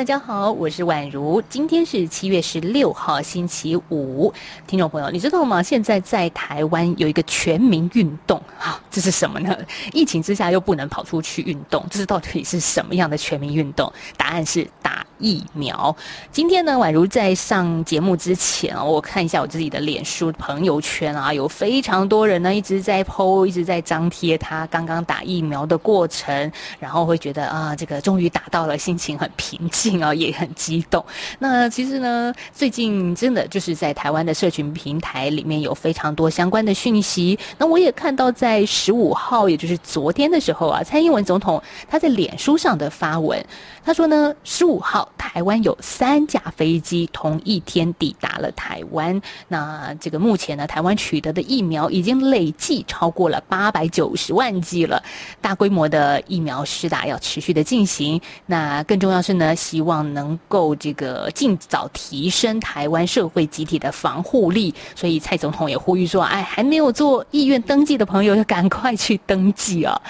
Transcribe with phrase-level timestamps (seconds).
[0.00, 1.42] 大家好，我是宛如。
[1.42, 4.32] 今天是七月十六号，星期五。
[4.66, 5.62] 听众朋友，你知道吗？
[5.62, 9.54] 现在在台湾有一个全民运动，啊，这是什么呢？
[9.92, 13.92] 疫情之下又不能跑出去运动，这是到底是什么样的全民运动？
[14.16, 15.94] 答案是打疫苗。
[16.32, 30.00] 今天呢，宛如在上节目之前啊，我看一下我自己的脸书朋友圈啊，有非常多人呢一直在 PO，一直在张贴他刚刚打疫苗的过程，然后会觉得啊，这个终于打到了，心情很平静。
[30.00, 31.04] 啊，也很激动。
[31.40, 37.38] 那其实呢，最近真的就是在台湾的社群平台里面有非常多相关的讯息。
[37.58, 43.44] 那我也看到，在十五号，也就是昨天的时候啊，蔡英文总统他在脸书上的发文，
[43.84, 49.20] 他说呢，十五号台湾有三架飞机同一天抵达了台湾。
[49.48, 55.02] 那这个目前呢，台湾取得的疫苗已经累计超过了八百九十万剂了。
[55.40, 58.20] 大规模的疫苗施打要持续的进行。
[58.46, 70.00] 那更重要是呢，希望能够这个尽早提升台湾社会集体的防护力，所以蔡总统也呼吁说：“哎，还没有做意愿登记的朋友，要赶快去登记啊！”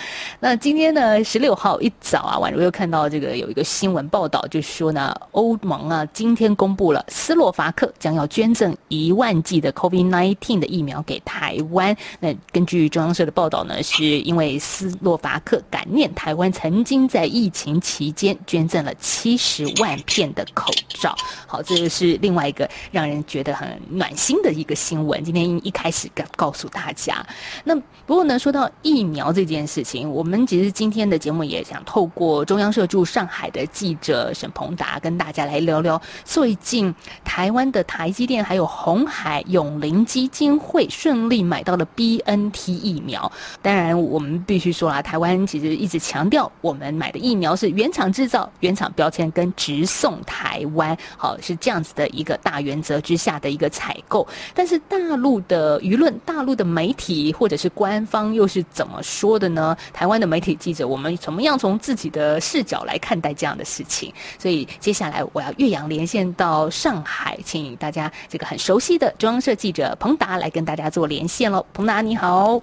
[0.40, 11.96] 那今天呢，十六号一早啊，宛如又看到这个有一个新闻报道，就是那，欧盟啊今天公布了斯洛伐克将要捐赠一万剂的 COVID-19 的疫苗给台湾。
[12.20, 19.70] 那根据中央社的报道呢，是因为斯洛伐克感念台湾曾经在疫情期间捐赠了七十。
[19.80, 21.14] 万片的口罩，
[21.46, 25.22] 好，这个是另外一个让人觉得很暖心的一个新闻。
[25.24, 27.24] 今天一开始告告诉大家，
[27.64, 36.92] 那不过呢，说到疫苗这件事情，我们其实今天的节目也想透过中央社驻上海的记者沈鹏达跟大家来聊聊最近
[37.22, 43.30] 台湾的台积电还有红海永林基金会顺利买到了 BNT 疫苗。
[43.60, 49.52] 当然，我们必须说啊，台湾其实一直强调我们买的疫苗是原厂制造、原厂标签跟。
[49.56, 59.76] 直送台湾，好是这样子的一个大原则之下的一个采购，但是大陆的舆论、大陆的媒体或者是官方又是怎么说的呢？
[59.92, 64.14] 台湾的媒体记者，我们怎么样从自己的视角来看待这样的事情？
[64.38, 71.64] 所以接下来我要岳阳连线到上海，请大家这个很熟悉的中央社记者彭达来跟大家做连线喽。
[71.72, 72.60] 彭达你好。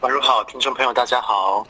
[0.00, 1.64] 晚上好，听众朋友，大家好。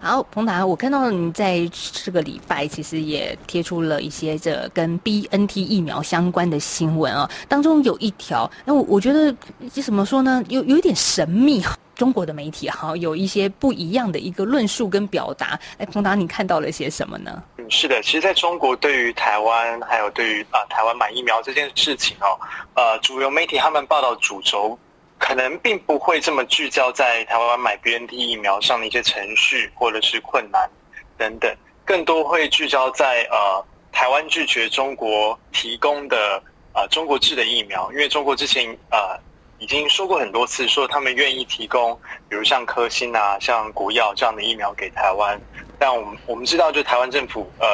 [0.00, 1.60] 好，彭达，我看到你在
[1.92, 9.34] 这个礼拜其实也贴出了一些这跟 BNT 疫苗相关的新闻啊，当中有一条，那我我觉得
[9.72, 10.42] 这怎么说呢？
[10.48, 11.62] 有有一点神秘。
[11.94, 15.58] 中国的媒体哈有一些不一样的一个论述跟表达。
[15.78, 17.42] 哎，彭达，你看到了些什么呢？
[17.70, 22.38] 是的，其实在中国对于台湾还有对于啊台湾买疫苗这件事情哦，
[22.74, 24.78] 呃，主流媒体他们报道主轴。
[25.18, 30.70] 可能并不会这么聚焦在台湾买 BNT 疫苗上的一些程序或者是困难
[31.16, 31.50] 等等，
[31.86, 36.42] 更多会聚焦在呃台湾拒绝中国提供的
[36.74, 39.18] 呃中国制的疫苗，因为中国之前呃
[39.58, 45.40] 已经说过很多次，说他们愿意提供，比如像科兴啊、像国药这样的疫苗给台湾，
[45.78, 47.66] 但我们我们知道，就台湾政府呃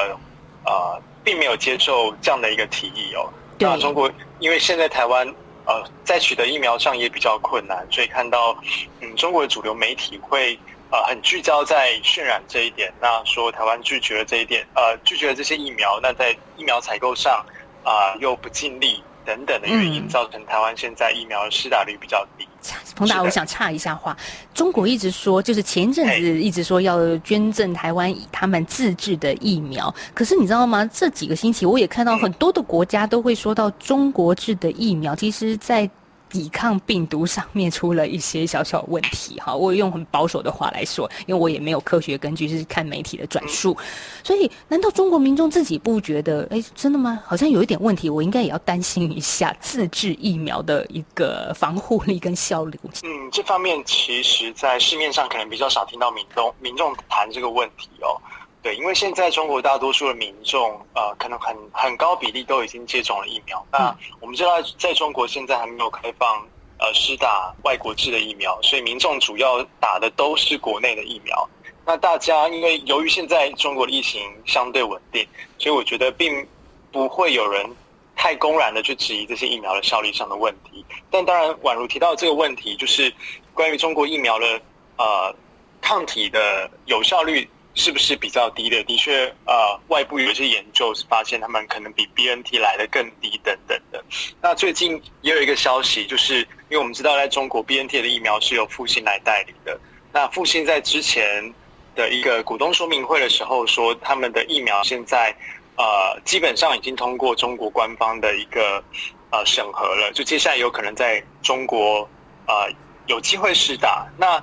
[0.65, 3.33] 呃并没有接受这样的一个提议哦。
[3.59, 5.35] 那中国因为现在台湾。
[5.65, 8.59] 呃，在取得疫苗上也比较困难，所以看到，
[9.01, 10.59] 嗯，中国的主流媒体会
[10.91, 17.47] 呃很聚焦在渲染这一点，那说台湾拒绝了这一点，呃，拒绝了这些疫苗，那在疫苗采购上
[17.85, 19.05] 啊又不尽力。
[19.25, 22.47] 等等的原因，造成台湾现在疫苗施打率比较低。
[22.95, 24.17] 彭达，我想插一下话，
[24.55, 30.89] 中国一直说，就是前一阵子一直说要捐赠台湾他们自制的疫苗，可是你知道吗？
[30.93, 35.89] 这几个星期我也看到很多的国家都会说到中国制的疫苗，其实，在。
[36.33, 43.77] 抵抗病毒上面出了一些小小问题，哈，我用很保守的话来说，因为我也没有科学根据，是看媒体的转述，
[44.25, 47.23] 所以难道中国民众自己不觉得，哎，真的吗？
[47.27, 52.81] 好像有一点问题，我应该也要担心一下自制疫苗的一个防护力跟效率。
[53.05, 58.17] 嗯，这方面其实，在市面上可能比较少听到民众民众谈这个问题哦。
[58.63, 63.67] 对，因为现在中国大多数的民众，呃，可能很很高比例都已经接种了疫苗。
[63.73, 66.47] 那我们知道，在中国现在还没有开放
[66.79, 71.49] 呃施打外国制的疫苗，所以民众主要打的都是国内的疫苗。
[71.85, 75.27] 那大家因为由于现在中国的疫情相对稳定，
[75.59, 76.47] 所以我觉得并
[76.93, 77.69] 不会有人
[78.15, 80.87] 太公然的去质疑这些疫苗的效力上的问题。
[81.11, 83.13] 但当然，宛如提到这个问题，就是
[83.55, 84.61] 关于中国疫苗的
[84.99, 85.35] 呃
[85.81, 87.51] 抗体的有效率。
[87.75, 88.83] 是不是比较低的？
[88.85, 94.05] 的确，呃，外部有一些研究是发现他们可能比 B N T 来的更低等等的。
[94.43, 99.79] 那最近也有一个消息，就是因为我们知道在中国 B N T 的疫苗是由复兴来代理的。
[100.13, 101.53] 那复兴在之前
[101.95, 105.35] 的一个股东说明会的时候说，他们的疫苗现在
[105.77, 108.85] 呃基本上已经通过中国官方的一个
[109.31, 112.07] 呃审核了，就接下来有可能在中国
[112.47, 112.71] 呃
[113.07, 114.07] 有机会试打。
[114.19, 114.37] 那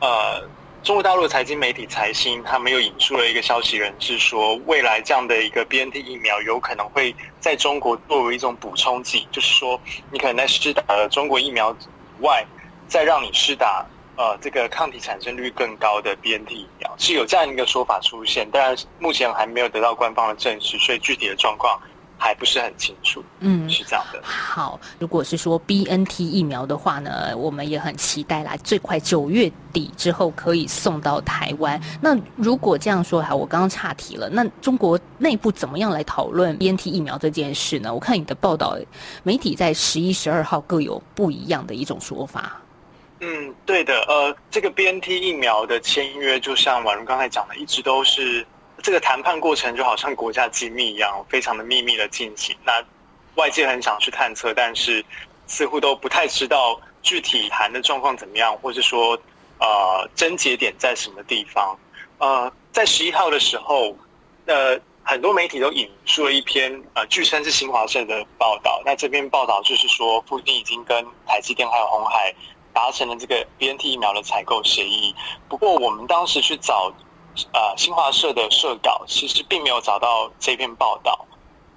[0.00, 0.48] 呃。
[0.82, 9.80] 中国大陆财经媒体财新，他们又引述了一个消息人士说，未来这样的一个 B N T 疫苗有可能会在中国作为一种补充剂，就是说，
[10.10, 12.44] 你可能在施打了中国疫苗以外，
[12.88, 13.86] 再让你施打
[14.16, 21.80] 呃这个抗体产生率更高的 B N T 疫苗，是有这样一个说法出现，但目前还没有得到官方的证实，所以具体的状况。
[22.22, 24.20] 还不是很清楚，嗯，是这样的。
[24.22, 31.80] 好，如果是说 B N T 疫苗的话呢，我们也很期待啦，最快九月底之后可以送到台湾。
[32.00, 34.30] 那如果这样说哈，我刚刚岔题了。
[34.30, 37.92] 那中国内部怎么样来讨论 B N T 疫苗这件事呢？
[37.92, 38.78] 我看你的报道，
[39.24, 42.62] 媒体在十一、十二号各有不一样的一种说法。
[43.18, 43.94] 嗯，对的。
[44.06, 48.46] 呃，这个 B N T 疫苗的签约，就像宛如刚才讲的，一直都是。
[48.82, 52.56] 这个谈判过程就好像国家机密一样，非常的秘密的进行。
[52.64, 52.84] 那
[53.36, 55.04] 外界很想去探测，但是
[55.46, 59.16] 似乎都不太知道具体谈的状况怎么样，或者说
[59.60, 61.78] 呃症结点在什么地方。
[62.18, 63.96] 呃，在十一号的时候，
[64.46, 68.82] 呃，很多媒体都引述了一篇呃，据称是新华社的报道。
[68.84, 72.34] 那这篇报道就是说，附近已经跟台积电还有红海
[72.72, 75.14] 达成了这个 BNT 疫苗的采购协议。
[75.48, 76.92] 不过我们当时去找。
[77.52, 81.26] 呃，新华社的社稿其实并没有找到这篇报道，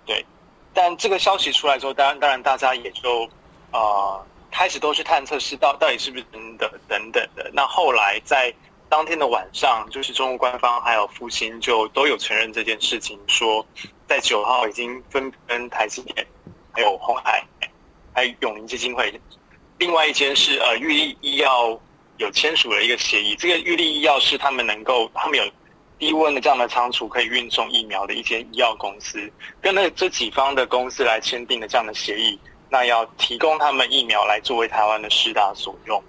[0.06, 0.26] 对。
[0.74, 3.30] 但这个消息出来之后，当然，当然大家也就
[3.72, 7.50] 呃开始都去探测是到到底是不是真的等等的。
[7.54, 8.54] 那后来在
[8.90, 13.66] 当天的晚上，就是中国官方还有复兴就都有承认这件事情，说
[14.08, 16.28] 在九号已经分跟台积电、
[16.74, 17.42] 还有红海、
[18.14, 19.18] 还有永宁基金会，
[19.78, 21.80] 另外一间是呃玉立医药。
[22.18, 25.44] 有签署了一个协议，这个玉立医药是他们能够，他们有
[26.00, 29.32] 低温的这样的仓储可以运送疫苗的一间医药公司，
[29.62, 32.40] 跟那这几方的公司来签订的这样的协议，
[32.70, 36.02] 那要提供他们疫苗来作为台湾的施打所用。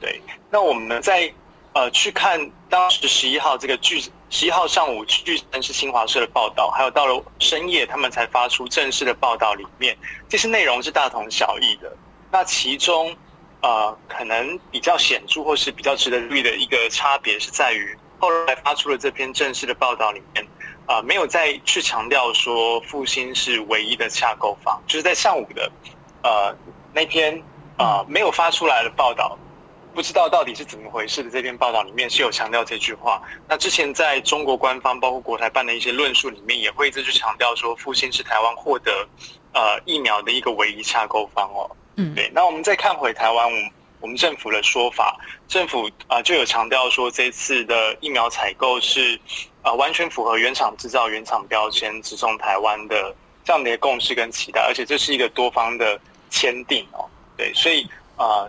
[0.00, 0.20] 对，
[0.50, 1.30] 那我们在
[1.74, 9.96] 呃去看当时十一号这个据十一号上午据称是新华社的报道，还有到了深夜他们才发出正式的报道，里面
[10.26, 11.94] 这些内容是大同小异的。
[12.30, 13.14] 那其中。
[13.62, 20.46] 呃，可能比较显著或是比较值得注意的一个差别是在于，后来发出了这篇正式的报道里面，
[20.86, 25.70] 啊，没有再去强调说复兴是唯一的洽购方，就是在上午的，
[26.22, 26.56] 呃，
[26.94, 27.42] 那篇
[27.76, 29.36] 啊没有发出来的报道，
[29.94, 33.20] 不知道到底是怎么回事的这篇报道里面是有强调这句话。
[33.46, 39.06] 那之前在中国官方包括国台办的一些论述里面，也会一直去强调说复兴是台湾获得
[39.52, 41.70] 呃疫苗的一个唯一洽购方哦。
[42.00, 42.30] 嗯，对。
[42.34, 43.70] 那我们再看回台湾，我们
[44.00, 49.20] 我们政府的说法，政府啊就有强调说，这次的疫苗采购是
[49.62, 53.14] 啊完全符合原厂制造、原厂标签、直送台湾的
[53.44, 56.00] 这样的一个共识跟期待，而且这是一个多方的
[56.30, 57.04] 签订哦。
[57.36, 57.86] 对，所以
[58.16, 58.48] 啊，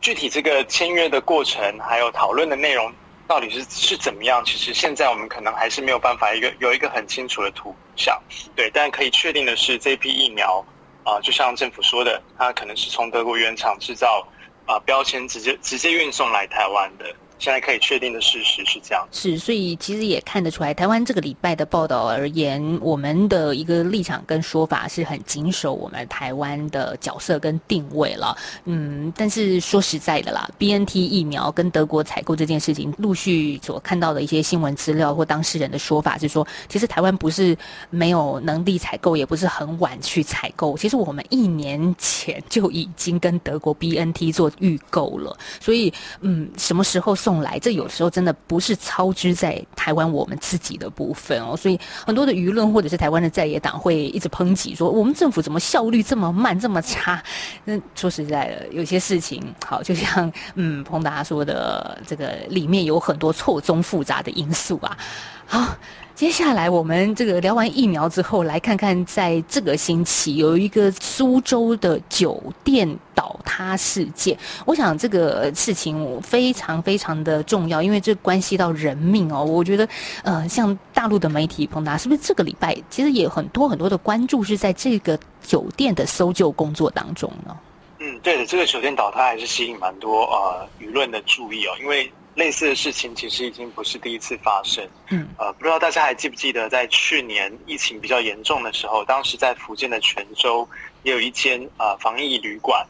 [0.00, 2.92] 具体这个签约的过程还有讨论的内容
[3.26, 8.20] 到底是是怎么样，其实现在我们可能还是没有办法一个有一个很清楚的图像。
[8.54, 10.64] 对，但可以确定的是，这批疫苗。
[11.04, 14.26] 啊，就像政府说的，它可能是从德国原厂制造，
[14.66, 17.06] 啊，标签直接直接运送来台湾的。
[17.42, 28.36] 现在可以确定的事实是这样，是，所以其实也看得出来，台湾这个礼拜的报道而言，我们的一个立场跟说法是很谨守我们台湾的角色跟定位了。
[28.66, 37.58] 嗯，但是说实在的啦，B N T 疫苗跟德国采购这件事情，陆续所看到的一些新闻资料或当事人的说法是说，其实台湾不是
[37.90, 45.36] 没有能力采购，也不是很晚去采购，其实我们一年前就已经跟德国 B N T 做预购了。
[45.58, 47.31] 所以，嗯，什么时候送？
[47.32, 57.22] 送来，这有时候真的不是操之在台湾我们自己的部分哦，所以很多的舆论或者是台湾的在野党会一直抨击说，我们政府怎么效率这么慢这么差？
[57.64, 64.98] 那说实在的，有些事情好，就像嗯彭达说的，这个里面有很多错综复杂的因素啊，
[65.46, 65.76] 好。
[66.14, 74.38] 接下来我们这个聊完疫苗之后，来看看在这个星期有一个苏州的酒店倒塌事件。
[74.64, 79.42] 我想这个事情非常非常的重要，因为这关系到人命哦。
[79.42, 79.88] 我觉得，
[80.22, 87.56] 呃，像大陆的媒体彭达，是不是这个礼拜其实也有很多很多的关注是在这个酒店的搜救工作当中呢？
[87.98, 92.12] 嗯，对的，这个酒店倒塌还是吸引蛮多呃舆论的注意哦，因为。
[92.34, 94.88] 类似的事情其实已经不是第一次发生。
[95.10, 100.68] 嗯，呃，不知道大家还记不记得，在去年疫情比较严重的时候，当时在福建的泉州
[101.02, 102.86] 也有一间呃防疫旅馆，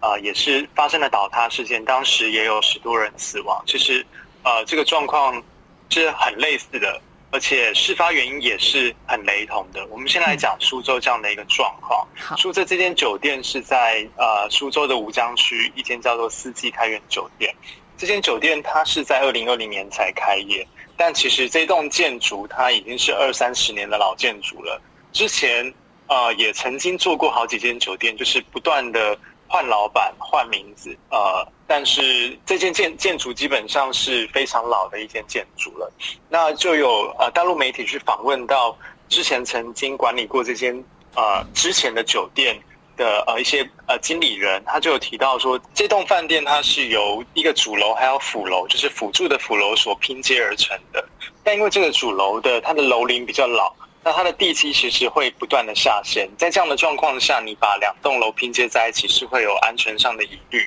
[0.00, 3.62] 呃，也是发生了倒塌事件，当时也有十多人死亡。
[3.66, 4.06] 其实，
[4.42, 5.42] 呃，这个状况
[5.90, 7.00] 是很类似的。
[7.32, 9.84] 而且事发原因也是很雷同的。
[9.88, 12.06] 我们先来讲苏州这样的一个状况。
[12.38, 17.54] 苏州这间酒店是在呃苏州的吴江区一间叫做四季开元酒店。
[17.96, 24.80] 这间酒店它是在二零二零年才开业，但其实这栋建筑它已经是二三十年的老建筑了。
[25.12, 25.72] 之前
[26.06, 29.18] 呃也曾经做过好几间酒店，就是不断的。
[29.48, 35.88] 换老板换名字，呃，但是这间建建筑基本上是非常老的一间建筑了。
[36.28, 38.76] 那就有呃大陆媒体去访问到
[39.08, 40.74] 之前曾经管理过这间
[41.14, 42.60] 呃之前的酒店
[42.96, 51.04] 的呃一些呃经理人，他就有提到说，这栋饭店它是由一个主楼还有辅楼，就是辅助的辅楼所拼接而成的。
[51.44, 53.72] 但因为这个主楼的它的楼龄比较老。
[54.04, 60.64] 那它的地基其实会不断的下陷，在这样的状况下，你把两栋楼拼接在一起是会有安全上的疑虑。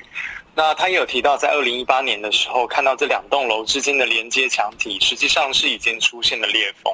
[0.54, 6.92] 那他也有提到，在二零一八年的时候，看到这两栋楼之间的连接墙体实际上是已经出现了裂缝。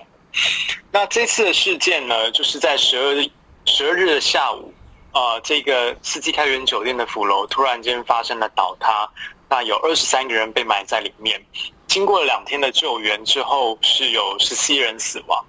[0.93, 3.29] 那这次的事件呢，就是在十二
[3.65, 4.73] 十二日的下午，
[5.17, 9.09] 呃，这个四季开元酒店的府楼突然间发生了倒塌，
[9.49, 11.43] 那有二十三个人被埋在里面。
[11.87, 15.43] 经过两天的救援之后，是有十七人死亡。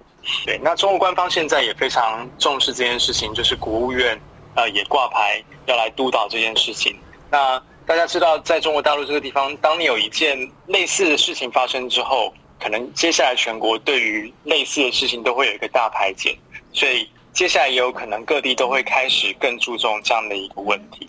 [0.46, 4.18] 对，那中国官方现在也非常重视这件事情，就是国务院
[4.54, 6.98] 呃也挂牌要来督导这件事情。
[7.30, 16.34] 那大家知道，在中国大陆这个地方，当你有一件类似的事情发生之后，可能接下来全国对于类似的事情都会有一个大排检，
[16.72, 17.06] 所以。
[17.38, 21.08] 接下来也有可能各地都会开始更注重这样的一个问题。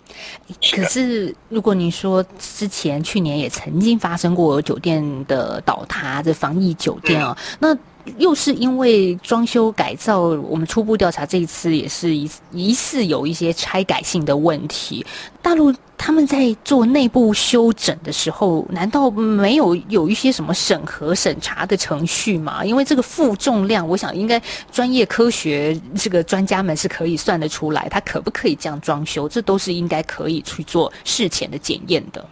[0.70, 7.76] 可是，如果你说之前去年也曾经发生过酒店的倒塌，这防疫酒店啊，那
[8.16, 15.04] 又是因为装修改造，我们初步调查这一次也是疑疑似有一些拆改性的问题，
[15.42, 15.74] 大陆。
[16.02, 22.64] 他们在做内部修整的时候，难道没有有一些什么审核审查的程序吗？
[22.64, 24.40] 因为这个负重量，我想应该
[24.72, 32.26] 专业科学这个专家们是可以算得出来，他可不可以这样装修，这都是应该可以去做事前的检验的。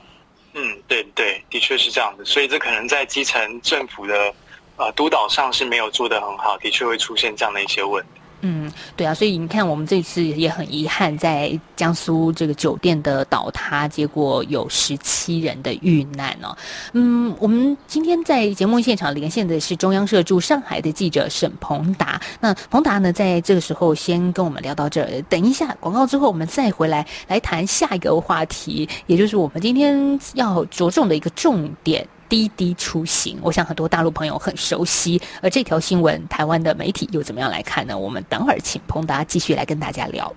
[0.55, 4.35] 嗯，对对，的确是这样的，所以这可能在基层政府的
[4.77, 8.21] 呃督导上是没有做得很好，的确会出现这样的一些问题。
[8.41, 16.57] 嗯，对啊，所以你看，我们这次也很遗憾，在江苏这个酒店的倒塌，结果有十七人的遇难哦。
[16.93, 22.21] 嗯，我们今天在节目现场连线的是中央社驻上海的记者沈鹏达。
[22.41, 32.07] 那鹏达呢，在这个时候先跟我们聊到这儿，等一下广告之后，我们再回来来谈下一个话题，也就是我们今天要着重的一个重点。
[32.29, 35.21] 滴滴出行，我想很多大陆朋友很熟悉。
[35.41, 37.97] 而这条新闻，台湾的媒体又怎么样来看呢？
[37.97, 40.33] 我们等会儿请彭达继续来跟大家聊。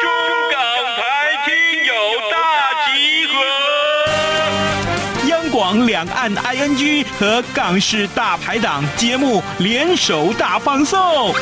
[0.00, 0.10] 中
[0.52, 0.60] 港
[0.96, 1.02] 台
[1.46, 1.54] 听
[1.86, 1.94] 友
[2.30, 2.36] 大
[2.86, 3.32] 集合，
[5.28, 11.32] 央广两岸 ING 和港式大排档节目联手大放送，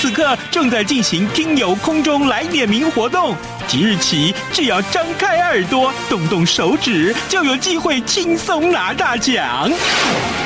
[0.00, 3.34] 此刻正在进行听友空中来点名活动。
[3.66, 9.70] 即日起，只要张开耳朵，动动手指，就有机会轻松拿大奖。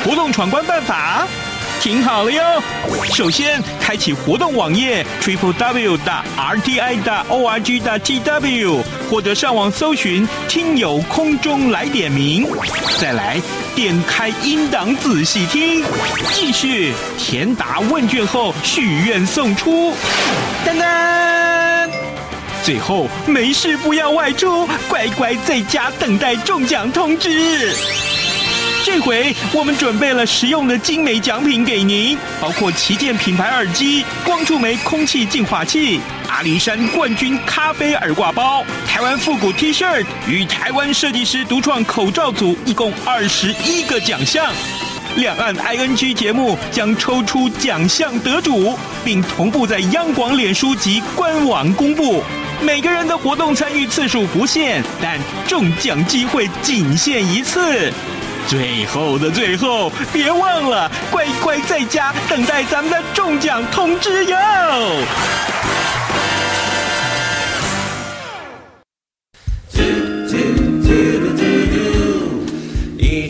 [0.03, 1.27] 活动闯关办法，
[1.79, 2.43] 听好了哟。
[3.13, 12.45] 首先，开启活动网页 triple w 的 r t i 的 o r g 的 t w，或者上网搜寻“听友空中来点名”。
[12.99, 13.39] 再来，
[13.75, 15.83] 点开音档仔细听。
[16.31, 19.93] 继续填答问卷后，许愿送出。
[20.65, 21.89] 噔噔。
[22.63, 27.75] 最后没事不要外出，乖乖在家等待中奖通知。
[28.85, 35.99] 这回我们准备了实用的精美奖品给您，包括旗舰品牌耳机、光触媒空气净化器、
[36.43, 44.51] 阿里山冠军咖啡耳挂包、台湾复古 T 恤与台湾设计师独创口罩组，一共二十一个奖项。
[45.15, 52.21] 两岸 ING 节目将抽出奖项得主，并同步在央广脸书及官网公布。
[52.61, 57.89] 每个人的活动参与次数不限，但中奖机会仅限一次。
[58.49, 64.37] 最后的最后，别忘了乖乖在家等待咱们的中奖通知哟。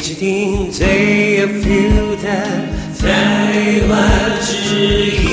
[0.04, 2.28] 一起听最有 feel 的
[3.00, 5.30] 台湾之音。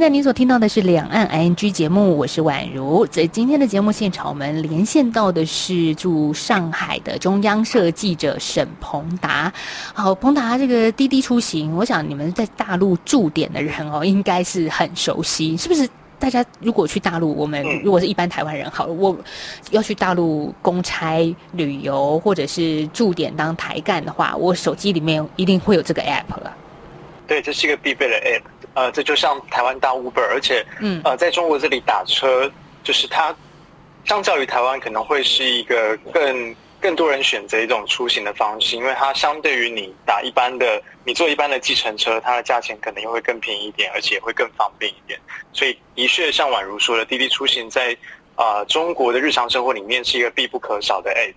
[0.00, 3.06] 在您所听到的是两岸 ING 节目，我是宛如。
[3.06, 9.52] 在今天的节目现场，我们连线到的是驻上海的中央社记者沈鹏达。
[9.94, 15.88] 好，鹏达，这个滴滴出行，我想你们在大陆驻点的人哦，应该是很熟悉，是不是？
[16.18, 19.16] 大家如果去大陆，我们如果是一般台湾人，好了，我
[19.70, 26.56] 要去大陆公差、旅游或者是驻点当台干的话，我手机里面一定会有这个 app 了。
[27.26, 28.42] 对，这是一个必备的 app。
[28.74, 32.50] 呃，这就像台湾大 Uber，而且，嗯呃，在中国这里打车，
[32.84, 33.34] 就是它
[34.04, 45.18] 相较于台湾可能会是一个更更多人选择一种出行的方式，因为它相对于你打一般的，你坐一般的计程车，它的价钱可能又会更便宜一点，而且会更方便一点。
[45.52, 47.96] 所以，的确像宛如说的，滴滴出行在
[48.34, 51.34] 啊、中国的日常生活里面是一个必不可少的 app。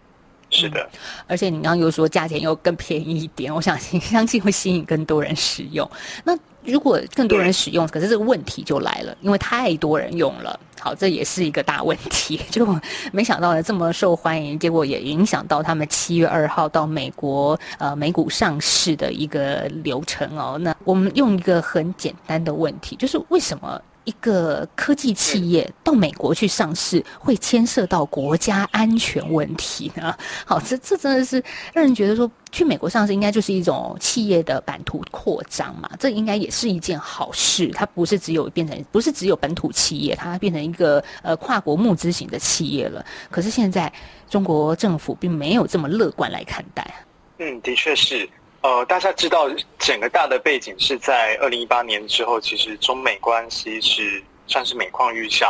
[0.52, 0.90] 是的，
[1.28, 5.90] 而且你刚刚又说价钱又更便宜一点，我想相信会吸引更多人使用。
[6.26, 6.36] 那
[6.70, 12.40] 如果更多人使用，可是这个问题就来了，因为太多人用了，好，这也是一个大问题。
[12.50, 12.66] 就
[13.12, 20.58] 没想到呢这么受欢迎，结果也影响到他们七月二号到美国呃美股上市的一个流程哦。
[20.60, 23.82] 那我们用一个很简单的问题，就是为什么？
[24.10, 30.16] 一个科技企业到美国去上市，会牵涉到国家安全问题呢？
[30.46, 37.68] 好，这这真的是让人觉得说，去美国上市应该就是一种企业的版图扩张嘛，这应该也是一件好事。
[37.68, 43.06] 它不是只有变成，不是只有本土企业，它变成一个呃跨国募资型的企业了。
[43.30, 43.94] 可是现在
[44.28, 47.06] 中国政府并没有这么乐观来看待。
[47.38, 48.28] 嗯，的确是。
[48.62, 55.48] 呃，大家知道整个大的背景是在二零一八年之后，其实中美关系是算是每况愈下，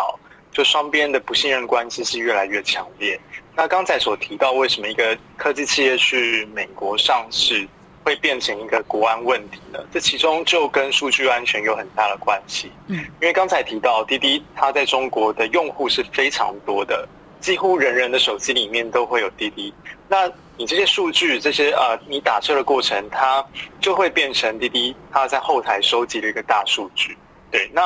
[0.51, 3.19] 就双边的不信任关系是越来越强烈。
[3.55, 7.67] 那刚才所提到，为什么一个科技企业去美国上市
[8.03, 9.79] 会变成一个国安问题呢？
[9.91, 12.71] 这其中就跟数据安全有很大的关系。
[12.87, 17.07] 嗯，因为刚才提到滴滴，它在中国的用户是非常多的，
[17.39, 19.73] 几乎人人的手机里面都会有滴滴。
[20.07, 23.45] 那你这些数据，这些呃，你打车的过程，它
[23.79, 27.17] 就会变成滴滴它在后台收集的一个大数据。
[27.51, 27.83] 对，那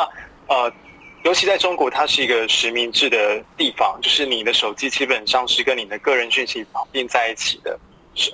[0.48, 0.72] 呃，
[1.24, 7.80] 尤其在中国，它是一个实名制的地方，就是你的手机基本上是跟你的个人讯息绑定在一起的，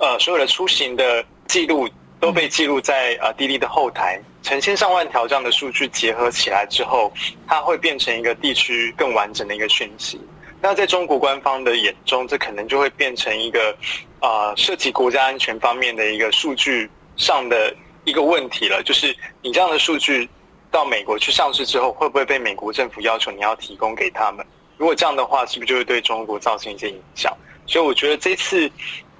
[0.00, 7.12] 呃，所有的出行的记录都被记录在呃滴滴的后台，成千上万条这样的数据结合起来之后，
[7.46, 10.20] 它会变成一个地区更完整的一个讯息。
[10.62, 13.74] 那在中国官方的眼中，这可能就会变成一个，
[14.20, 18.82] 呃，涉及国家安全方面的一个数据上的一个问题了。
[18.84, 20.28] 就是你这样的数据
[20.70, 24.44] 到美国去上市之后，会不会被美国政府要求你要提供给他们？
[24.76, 27.34] 如果这样的话，是不是就会对中国造成一些影响？
[27.66, 28.70] 所以我觉得这次，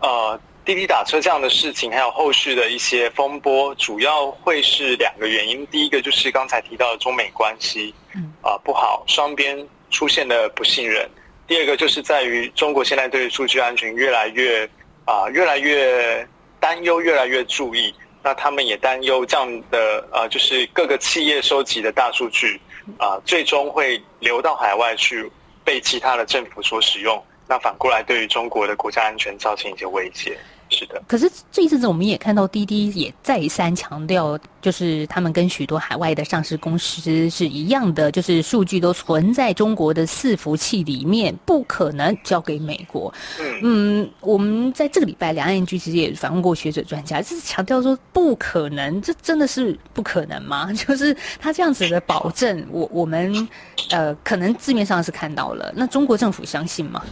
[0.00, 5.66] 呃，滴滴打车这样的事情，还有后续的一些风波，主要会是两个原因。
[5.68, 11.08] 第一个就是刚才提到的中美关系，嗯，啊、不好，双边出现的不信任。
[11.50, 14.64] 第二个就是在于中国现在对数据安全越来越
[15.04, 16.24] 啊、越来越
[16.60, 17.92] 担忧，越来越注意。
[18.22, 22.60] 那他们也担忧这样的呃，就是各个企业收集的大数据
[22.98, 25.28] 啊、最终会流到海外去，
[25.64, 27.20] 被其他的政府所使用。
[27.48, 30.38] 那反过来对于中国的国家安全造成一些威胁。
[30.70, 43.12] 是的，可是这一阵子我们也看到滴滴也再三强调，就是他们跟许多海外的上市公司是一样的，就是数据都存在中国的伺服器里面，不可能交给美国。
[43.40, 50.72] 嗯嗯，我们在这个礼拜两岸 NG 其实也访问过学者专家，就是强调说不可能，这真的是不可能吗？
[50.86, 53.48] 就是他这样子的保证，我我们
[53.90, 57.04] 呃可能字面上是看到了，那中国政府相信吗？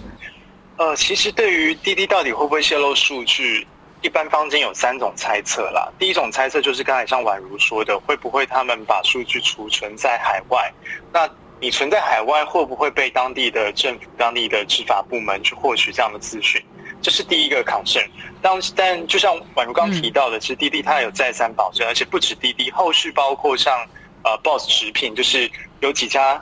[0.79, 3.67] 呃，其实对于滴滴到底会不会泄露数据，
[4.01, 5.93] 一般坊间有三种猜测啦。
[5.99, 10.73] 第一种猜测就是刚才像宛如说的，会不会他们把数据储存在海外？
[11.12, 11.29] 那
[11.61, 16.64] 你存在海外，会不会被当地的政府、当地的执法部门去获取这样的资讯？
[17.03, 18.07] 这是第一个 concern。
[18.41, 23.85] 当但就像宛如刚提到的，其实滴滴它有再三保证，而且不止滴滴，后续包括像
[24.23, 26.41] 呃 Boss 食品，就是有几家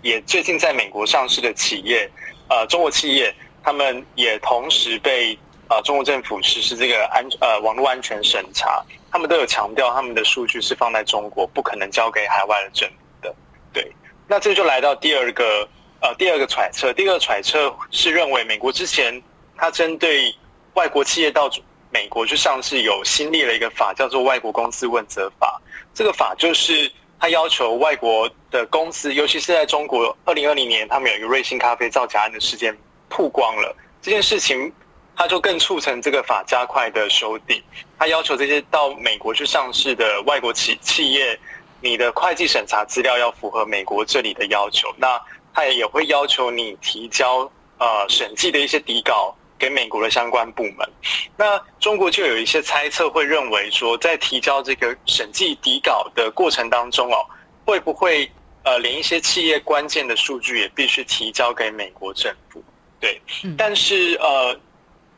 [0.00, 2.10] 也最近在美国上市的企业，
[2.48, 3.34] 呃，中国企业。
[3.64, 5.36] 他们也同时被
[5.70, 13.34] 呃中国政府实施这个安呃网络安全审查，他们都有强调他们的数据是放在中国，不可能交给海外的政府的。
[13.72, 13.90] 对，
[14.28, 15.66] 那这就来到第二个
[16.00, 19.22] 呃第二个揣测，第二个揣测是认为美国之前
[19.56, 20.34] 它针对
[20.74, 21.50] 外国企业到
[21.90, 25.58] 美国去上市有新立了一个法，叫做《外国公司问责法》。
[25.94, 32.76] 这个法就是它要求外国的公司，尤其是在中国，二零二零年他们有一个瑞幸咖啡造假案的事件。
[33.08, 34.72] 曝光了这件事情，
[35.16, 37.62] 它就更促成这个法加快的修订。
[37.98, 41.38] 它要求这些到美国去上市的外国企企业，
[41.80, 45.20] 你的会计审查资料要符合美国这里的要求，那
[45.54, 50.88] 他也也会要求你提交呃审计的一些底稿给美国的相关部门。
[51.36, 57.24] 那中国就有一些猜测，会认为说，在提交这个审计底稿的过程当中哦，
[57.64, 58.30] 会不会
[58.64, 62.62] 呃连一些企业关键的数据也必须提交给美国政府？
[63.04, 63.20] 对，
[63.58, 64.58] 但是呃，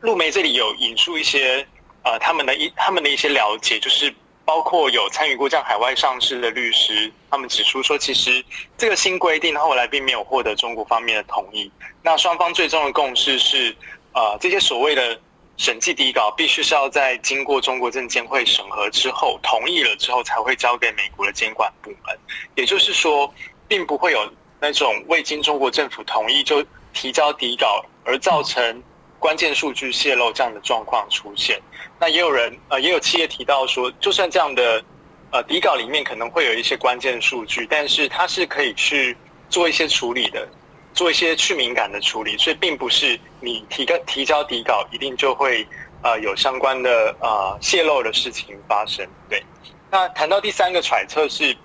[0.01, 1.65] 陆梅这里有引述一些
[2.03, 8.43] 呃他们的一他们的一些了解，就是包括有参与过这样海外上市的律师，他们指出说，其实
[8.77, 11.71] 这个新规定后来并没有获得中国方面的同意。
[12.03, 13.73] 那双方最终的共识是，
[14.11, 15.17] 呃，这些所谓的
[15.55, 22.19] 审计底稿必须是要在经过中国证监会审核之后同意了之后，才会交给美国的监管部门。
[22.55, 23.33] 也就是说，
[23.65, 26.61] 并不会有那种未经中国政府同意就。
[26.97, 28.83] 提交底稿而造成
[29.19, 31.61] 关键数据泄露这样的状况出现，
[31.99, 34.83] 那也有人呃也有企业提到说，就算这样的
[35.31, 39.15] 呃底稿里面可能会有一些关键数据，但是它是可以去
[39.47, 40.47] 做一些处理的，
[40.91, 45.67] 做一些去敏感的处理，所以并不是你提个提交底稿一定就会
[46.01, 49.07] 呃有相关的呃泄露的事情发生。
[49.29, 49.43] 对，
[49.91, 51.55] 那谈到第三个揣测是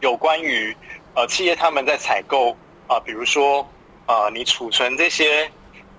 [0.00, 0.76] 有关于
[1.14, 2.54] 呃企业他们在采购
[2.86, 3.66] 啊，比如说。
[4.08, 5.50] 呃，你储存这些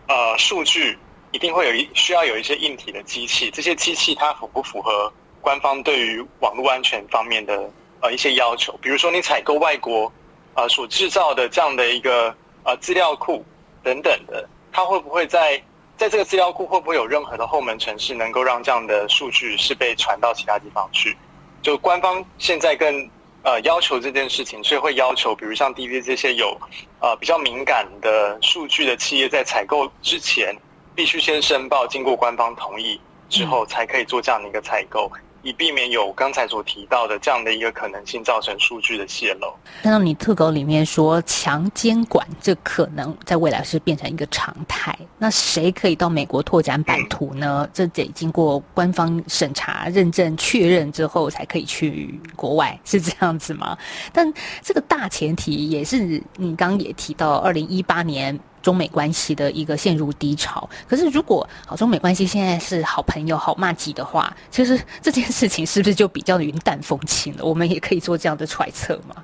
[0.07, 0.97] 呃数据，
[1.31, 7.69] 一定会有一需要有一些硬体的机器，这些机器它符不符合官方对于网络安全方面的
[8.01, 8.75] 呃一些要求？
[8.81, 10.11] 比如说你采购外国
[10.55, 13.45] 呃所制造的这样的一个呃资料库
[13.83, 15.61] 等等的，它会不会在
[15.95, 21.15] 在这个资料库会不会有任何的后门程式能够让这样的数据是被传到其他地方去？
[21.61, 23.07] 就官方现在跟。
[23.41, 26.55] 呃，要求这件事情，所以会要求，比如像滴滴这些有
[26.99, 30.53] 呃比较敏感的数据的企业，在采购之前，
[30.93, 32.99] 必须先申报，经过官方同意
[33.29, 35.09] 之后，才可以做这样的一个采购。
[35.41, 39.53] 以避免有刚才所提到的这样的一个可能性，造成数据的泄露。
[39.81, 44.97] 看到你特稿里面说强监管，这可能在未来是变成一个常态。
[45.17, 47.67] 那谁可以到美国拓展版图呢？
[47.73, 53.77] 这得经过官方审查、认证、确认之后，才可以去国外，是这样子吗？
[54.11, 58.37] 但这个大前提也是你刚也提到，二零一八年。
[58.61, 67.45] 中美关系的一个陷入低潮，可是如果好中美关系现在是好朋友、好骂几的话，其实这件事情是不是就比较云淡风轻了？
[67.45, 69.15] 我们也可以做这样的揣测吗？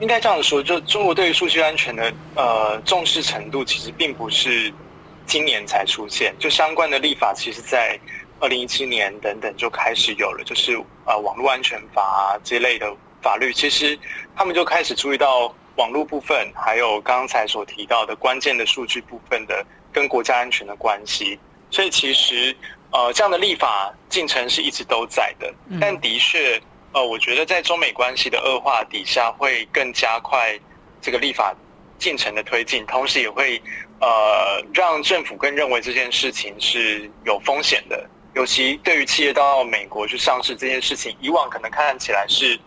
[0.00, 4.72] 应该这样说，就中国对于数据安全的呃重视程度，其实并不是
[5.26, 8.00] 今年才出现，就相关的立法，其实在
[8.40, 10.74] 二零一七年等等就开始有了，就是
[11.04, 13.98] 呃网络安全法啊这类的法律，其实
[14.34, 15.54] 他们就开始注意到。
[15.80, 21.38] 网络部分，还有刚才所提到的关键的数据部分的跟国家安全的关系，
[21.70, 22.54] 所以其实
[22.92, 26.60] 呃这样的立法进程是一直都在的，但的确
[26.92, 30.58] 呃我觉得在中美关系的恶化底下，会更加快
[31.00, 31.54] 这个立法
[31.98, 33.58] 进程的推进，同时也会
[34.00, 42.60] 呃让政府更认为这件事情是有风险的，尤其对于企业到美国去上市这件事情，以往可能看起来是。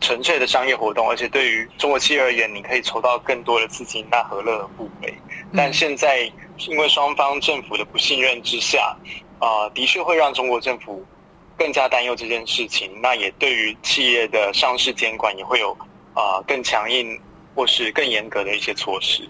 [0.00, 5.14] 纯粹的商业活动，而且对于中国企业而言，你可以筹到更多的资金，那何乐而不为？
[5.54, 8.96] 但现在因为双方政府的不信任之下，
[9.38, 11.04] 啊，的确会让中国政府
[11.56, 12.90] 更加担忧这件事情。
[13.00, 15.72] 那也对于企业的上市监管也会有
[16.14, 17.18] 啊更强硬
[17.54, 19.28] 或是更严格的一些措施。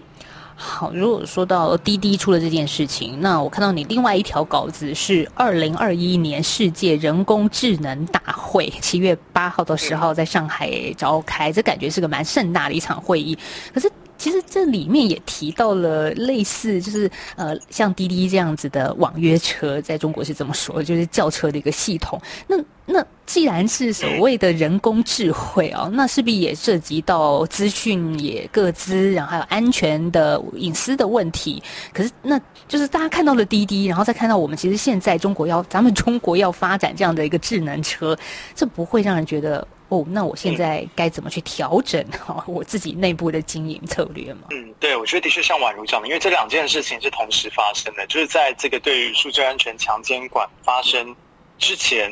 [0.59, 13.37] 好，如果说到滴滴出了这件事情，那我看到你另外一条稿子是二零二一年世界人工智能大会， 七月八号到十号在上海召开，这感觉是个蛮盛大的一场会议，
[13.73, 13.89] 可是。
[14.17, 22.19] 其实这里面也提到了类似，就是呃，像滴滴这样子的网约车，在中国是这么说，就是轿车的一个系统。
[22.47, 31.61] 那那既然是所谓的人工智慧哦，那势必也涉及到资讯也各资，然后还有安全的隐私的问题。
[31.93, 38.17] 可是那就是大家看到了滴滴，然后再看到我们其实现在中国要咱们中国要发展这样的一个智能车，
[38.55, 39.67] 这不会让人觉得。
[39.89, 44.47] 哦，那我现在该怎么去调整哈我自己内部的经营策略吗？
[44.51, 51.15] 嗯，对，我觉得的确像宛如讲的，因为这两件事情是同时发生的，就是在这个对于数据安全强监管发生
[51.57, 52.11] 之前，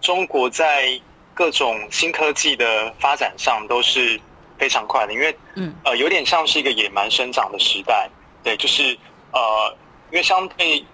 [0.00, 1.00] 中国在
[1.34, 4.20] 各种新科技的发展上都是
[4.56, 8.08] 非常快的，因为嗯呃有点像是一个野蛮生长的时代，
[8.44, 8.96] 对，就是
[9.32, 9.76] 呃
[10.12, 10.84] 因为相对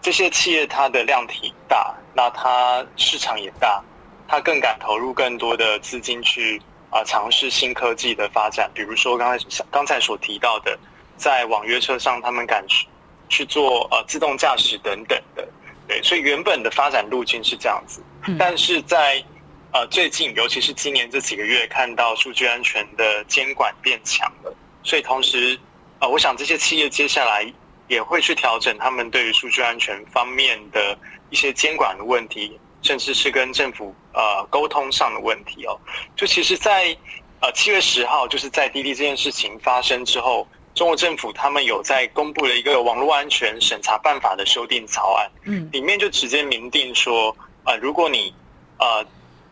[0.00, 3.82] 这些企业它的量体大，那它市场也大。
[4.28, 10.78] 他更敢投入更多的资金去啊尝试新科技的发展，比如说刚才刚才所提到的，
[11.16, 12.86] 在网约车上他们敢去
[13.28, 15.48] 去做呃自动驾驶等等的，
[15.86, 18.02] 对，所以原本的发展路径是这样子，
[18.38, 19.22] 但是在
[19.72, 25.58] 呃最近，尤其是今年这几个月，看到数据安全的监管变强了，所以同时，
[25.98, 27.50] 呃，我想这些企业接下来
[27.88, 30.98] 也会去调整他们对于数据安全方面的
[31.30, 35.80] 一些监管的问题，甚至是跟政府呃沟通上的问题哦。
[36.14, 36.96] 就其实，在
[37.40, 40.46] 呃七月十号，就是在滴滴这件事情发生之后。
[40.74, 48.32] 中国政府他们有在公布了一个网络安全审查办法的修订草案，嗯，里面就直接明定说，呃，如果你
[48.78, 49.04] 呃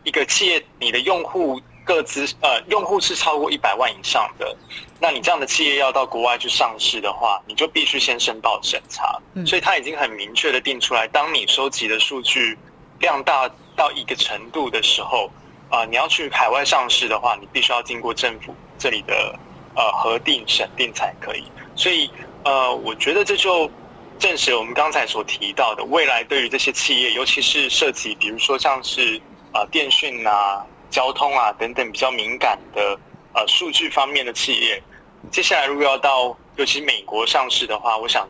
[0.02, 4.56] 一个企业你的用户各资呃用户是超过一百万以上的，
[4.98, 9.20] 那你这样的企业要到国外去上市的话，你就必须先申报审查。
[9.44, 12.56] 所以他已经很明确的定出来，当你收集的数据
[13.00, 15.28] 量大到一个程度的时候，
[15.68, 19.38] 啊，你要去海外上市的话，你必须要经过政府这里的。
[19.72, 21.44] 呃，核定审定才可以，
[21.76, 22.10] 所以
[22.42, 23.70] 呃，我觉得这就
[24.18, 32.98] 证实我们刚才所提到的，未来对于这些企业，尤其是涉及，比如说像是呃电讯啊、交通啊等等比较敏感的
[33.32, 34.82] 呃数据方面的企业，
[35.30, 38.28] 接下来如果要到尤其美国上市的话，我想。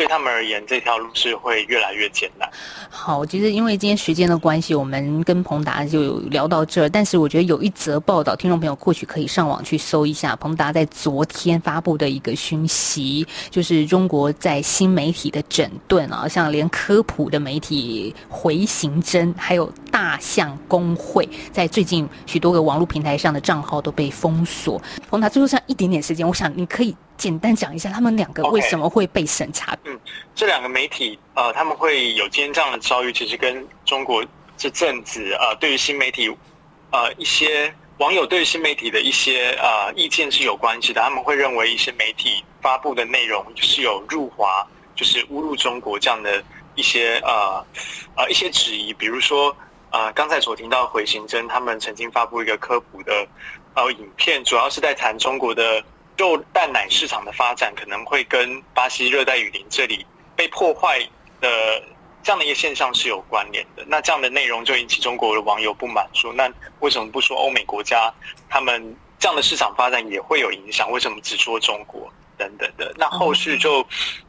[0.00, 2.48] 对他们而言，这条路是会越来越艰难。
[2.88, 6.88] 好，其实因为今天时间的关系，我们跟彭达就聊到这儿。
[6.88, 10.34] 但是我觉得有一则报道，听众朋友或许可以上网去搜一下。
[10.36, 24.80] 彭达在昨天发布的一个讯息，就是中国在新媒体的整顿啊，像连科普的媒体回形针，还有大象工会，在最近许多个网络平台上的账号都被封锁。
[25.10, 26.96] 彭达最后剩一点点时间，我想你可以。
[27.20, 29.76] 简单讲一下，他们两个为什么会被审查？
[29.84, 30.00] 嗯，
[30.34, 34.24] 这两个媒体呃，他们会有今天这样的遭遇，其实跟中国
[34.56, 36.34] 这阵子呃，对于新媒体
[36.90, 41.02] 呃一些网友对于新媒体的一些呃意见是有关系的。
[41.02, 46.42] 他们会认为一些媒体发布的内容就是有入华，就是侮辱中国这样的
[46.74, 47.62] 一些呃
[48.16, 48.94] 呃一些质疑。
[48.94, 49.54] 比如说
[49.90, 53.28] 呃，刚才所听到回形针他们曾经发布一个科普的
[53.74, 55.84] 呃影片，主要是在谈中国的。
[56.20, 60.04] 肉蛋奶市场的发展可能会跟巴西热带雨林这里
[60.36, 61.00] 被破坏
[61.40, 61.82] 的
[62.22, 63.82] 这样的一个现象是有关联的。
[63.86, 66.46] 那这样的内容就引起中国的网友不满，说那
[66.80, 68.12] 为什么不说欧美国家
[68.50, 70.90] 他们这样的市场发展也会有影响？
[70.90, 72.06] 为什么只说中国
[72.36, 72.92] 等等的？
[72.98, 73.82] 那后续就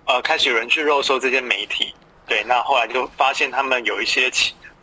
[0.05, 1.93] 呃开始有人去肉搜这些媒体，
[2.25, 4.31] 对，那后来就发现他们有一些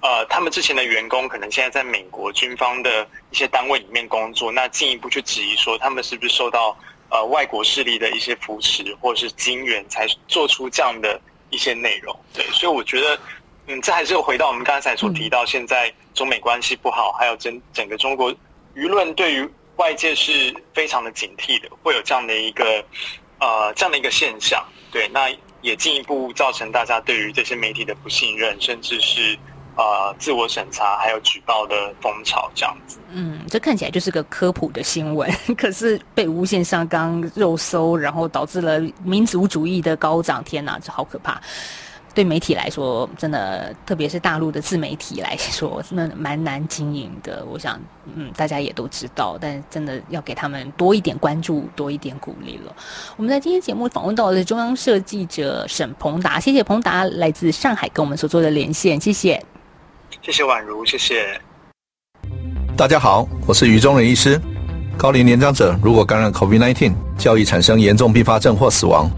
[0.02, 6.76] 呃他们之前的员工可能现在在美国军方的一些单位里面工作，那进一步去质疑说他们是不是受到。
[7.10, 12.14] 呃，外国势力的一些扶持或者是金援，才做出这样的一些内容。
[12.34, 13.18] 对，所以我觉得，
[13.66, 18.30] 嗯，这还是回到我们刚才所提到，现在中美关系不好，还有整整个中国
[18.74, 22.84] 舆论对于外界是非常的警惕的，会有这样的一个
[23.40, 24.62] 呃这样的一个现象。
[24.90, 25.30] 对，那
[25.62, 29.38] 也进一步造成大家对于这些媒体的不信任，甚至是。
[29.78, 40.42] 呃，自我审查还有举报的风潮这样子，嗯，这看起来就是个科普的新闻， 可是被无限上纲肉搜，然后导致了民族主义的高涨。
[40.42, 41.40] 天哪，这好可怕！
[42.12, 47.44] 对媒体来说，真的，特别是大陆的自媒体来说，真的蛮难经营的。
[47.48, 47.80] 我想，
[48.12, 52.74] 嗯，大家也都知道，但真的要给他们多一点关注，多一点鼓励了。
[53.16, 59.40] 我们在今天节目访问到的中央社记者沈鹏达，谢谢鹏达来自上海跟我们所做的连线，谢谢。
[60.20, 61.40] 谢谢宛如，谢谢。
[62.76, 64.40] 大家好，我是于中仁医师。
[64.96, 69.08] 高龄年长者如果感染 COVID-19，较易产生严重并发症或死亡。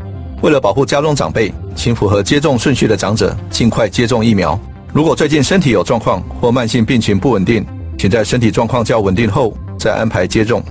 [0.43, 4.59] 为了保护家中长辈，请符合接种顺序的长者尽快接种疫苗。
[4.93, 7.67] 如果最近身体有状况或慢性病情不稳定，
[7.99, 10.63] 请在身体状况较稳定后再安排接种。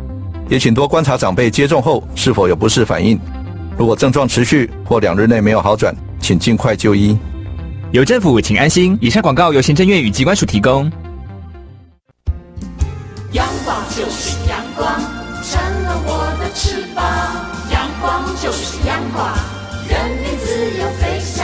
[0.47, 3.19] 也请多观察长辈接种后是否有不适反应。
[3.77, 7.17] 如果症状持续或两日内没有好转，请尽快就医。
[7.91, 8.95] 有政府，请安心。
[9.01, 10.83] 以上广告由行政院与机关署提供。
[13.31, 14.93] 阳光就是阳光，
[15.41, 17.03] 成了我的翅膀。
[17.71, 19.27] 阳光就是阳光，
[19.87, 21.43] 人民自由飞翔。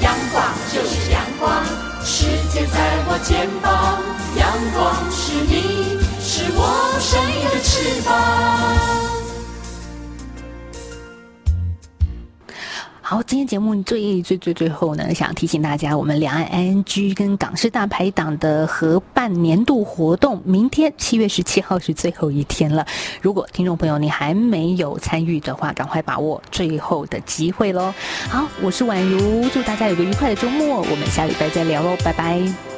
[0.00, 1.64] 阳光就是阳光，
[2.04, 4.00] 世界在我肩膀。
[4.38, 9.21] 阳光是你，是我生命的翅膀。
[13.04, 22.86] 好，今天节目最最最最后呢，想提醒大家，我们两岸 ING 跟港式大排档的合办年度活动，明天七月十七号是最后一天了。
[23.20, 27.92] 如果听众朋友你还没有参与的话，赶快把握最后的机会喽。
[28.28, 32.71] 好，我是宛如，祝大家有个愉快的周末，我们下礼拜再聊喽，拜拜。